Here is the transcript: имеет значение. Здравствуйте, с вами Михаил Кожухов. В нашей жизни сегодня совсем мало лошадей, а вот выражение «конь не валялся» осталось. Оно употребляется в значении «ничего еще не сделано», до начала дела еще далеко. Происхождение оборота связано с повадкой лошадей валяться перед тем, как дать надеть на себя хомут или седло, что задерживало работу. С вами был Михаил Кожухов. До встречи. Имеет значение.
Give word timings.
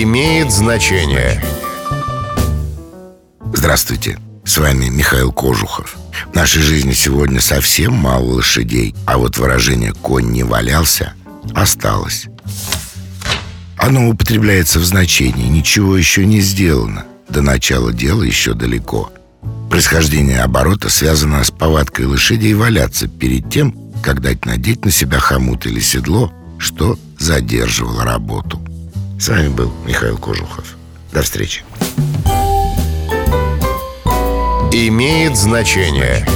имеет 0.00 0.50
значение. 0.50 1.42
Здравствуйте, 3.52 4.18
с 4.44 4.56
вами 4.56 4.86
Михаил 4.86 5.32
Кожухов. 5.32 5.98
В 6.32 6.34
нашей 6.34 6.62
жизни 6.62 6.92
сегодня 6.92 7.40
совсем 7.40 7.92
мало 7.92 8.36
лошадей, 8.36 8.94
а 9.04 9.18
вот 9.18 9.36
выражение 9.36 9.92
«конь 9.92 10.30
не 10.30 10.44
валялся» 10.44 11.12
осталось. 11.54 12.26
Оно 13.76 14.08
употребляется 14.08 14.78
в 14.78 14.84
значении 14.84 15.48
«ничего 15.48 15.96
еще 15.96 16.24
не 16.24 16.40
сделано», 16.40 17.04
до 17.28 17.42
начала 17.42 17.92
дела 17.92 18.22
еще 18.22 18.54
далеко. 18.54 19.12
Происхождение 19.68 20.40
оборота 20.40 20.88
связано 20.88 21.44
с 21.44 21.50
повадкой 21.50 22.06
лошадей 22.06 22.54
валяться 22.54 23.08
перед 23.08 23.50
тем, 23.50 23.76
как 24.02 24.20
дать 24.22 24.46
надеть 24.46 24.84
на 24.84 24.90
себя 24.90 25.18
хомут 25.18 25.66
или 25.66 25.80
седло, 25.80 26.32
что 26.58 26.98
задерживало 27.18 28.04
работу. 28.04 28.61
С 29.22 29.28
вами 29.28 29.46
был 29.46 29.72
Михаил 29.86 30.18
Кожухов. 30.18 30.76
До 31.12 31.22
встречи. 31.22 31.62
Имеет 34.72 35.36
значение. 35.36 36.26